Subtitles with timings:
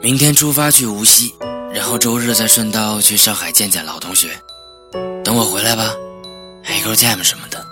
[0.00, 1.34] 明天出发去无锡，
[1.72, 4.30] 然后周日再顺道去上海见见老同学。
[5.24, 5.94] 等我回来吧，
[6.68, 7.71] 一根 jam 什么的。